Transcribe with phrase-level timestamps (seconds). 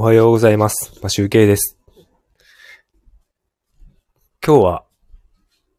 [0.00, 0.98] おはようございます。
[1.02, 1.78] マシュウケイです。
[4.42, 4.84] 今日は、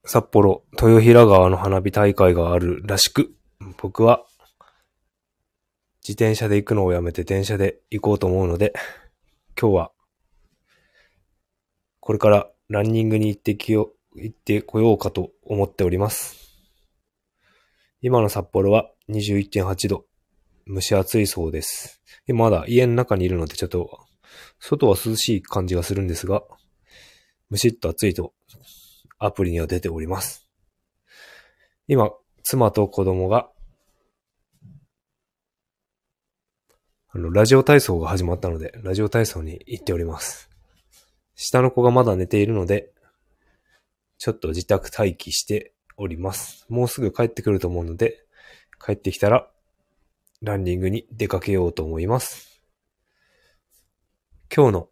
[0.06, 3.34] 札幌、豊平川の花火大会があるらしく、
[3.80, 4.24] 僕は、
[6.08, 8.74] 自転車で行くのをやめて電車で行こうと思うので、
[9.60, 9.92] 今日は、
[12.00, 16.38] これからランニングに行ってきよ、行ってこようかと思っております。
[18.02, 20.06] 今の札幌は21.8度、
[20.68, 22.04] 蒸し暑いそうです。
[22.28, 24.06] 今まだ家の中にいるのでちょっと、
[24.60, 26.44] 外は涼しい感じがするんですが、
[27.50, 28.34] むしっと暑いと
[29.20, 30.48] アプリには出ております。
[31.88, 32.12] 今、
[32.44, 33.50] 妻と子供が、
[37.10, 40.50] あの、ラジオ体操が始まったので、ラジオ体操に行っております。
[41.36, 42.92] 下の子がまだ寝ているので、
[44.18, 46.66] ちょっと自宅待機しております。
[46.70, 48.24] もうすぐ帰ってくると思うので、
[48.84, 49.50] 帰ってきたら、
[50.42, 52.51] ランニングに出かけようと思います。
[54.54, 54.90] 今日の、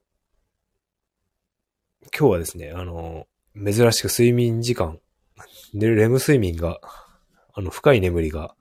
[2.17, 5.01] 今日はですね、あの、珍しく睡眠時間、
[5.73, 6.79] でレム睡眠が、
[7.53, 8.55] あの、深い眠りが、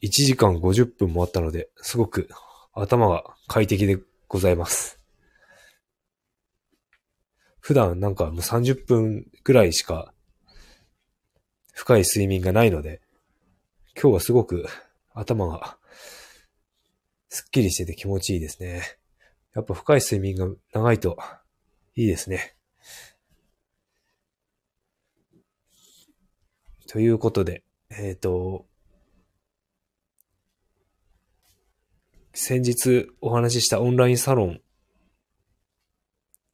[0.00, 2.30] 1時間50分もあったので、すごく
[2.72, 3.98] 頭が快適で
[4.28, 4.98] ございます。
[7.60, 10.14] 普段なんかもう30分くらいしか
[11.74, 13.02] 深い睡眠がないので、
[13.94, 14.66] 今日はすごく
[15.12, 15.76] 頭が
[17.28, 18.97] すっきりしてて気持ちいいですね。
[19.58, 21.18] やっぱ深い睡眠が長いと
[21.96, 22.54] いいですね。
[26.86, 28.66] ということで、えっ、と、
[32.32, 34.60] 先日お話ししたオンラインサロン、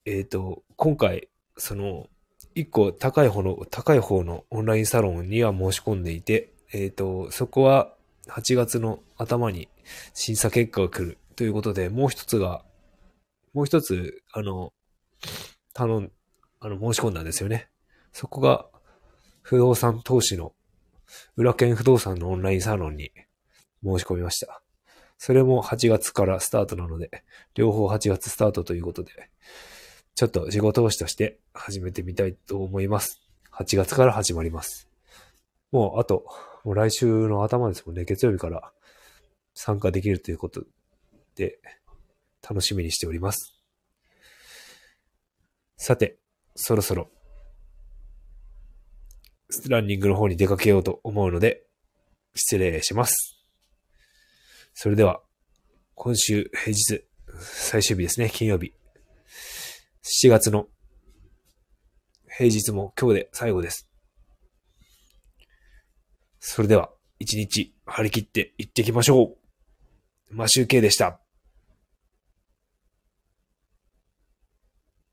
[0.07, 2.09] えっ、と、今回、その、
[2.55, 7.93] 一個高い方の、高い方のオンラインサロンには申し込んでいて、えっ、と、そこは
[8.29, 9.69] 8月の頭に
[10.15, 12.65] 審査結果が来るということで、もう一つが、
[13.55, 14.73] もう一つ、あの、
[15.73, 16.13] 頼ん、
[16.61, 17.69] あの、申し込んだんですよね。
[18.13, 18.67] そこが、
[19.43, 20.55] 不動産投資の、
[21.37, 23.13] 裏剣不動産のオンラインサロンに
[23.85, 24.61] 申し込みました。
[25.19, 29.13] それも8月からスタートなので、両方8月スタートということで、
[30.17, 33.21] ちょっと自己投資として始めてみたいと思います。
[33.53, 34.89] 8月から始まります。
[35.71, 36.25] もうあと、
[36.65, 38.73] もう来週の頭ですもんね、月曜日から
[39.55, 40.65] 参加できるということ
[41.37, 41.61] で、
[42.49, 43.59] 楽しみにしております。
[45.77, 46.19] さて、
[46.55, 47.11] そろそろ、
[49.69, 51.65] ランニングの方に出かけようと思うので、
[52.35, 53.39] 失礼します。
[54.75, 55.21] それでは、
[55.95, 57.05] 今週平日、
[57.41, 58.75] 最終日ですね、金曜日。
[60.25, 60.67] 7月の
[62.29, 63.89] 平日も今日で最後です。
[66.41, 69.37] それでは、一日張り切って行ってきましょ
[70.31, 70.35] う。
[70.35, 71.24] マシュウケイでした。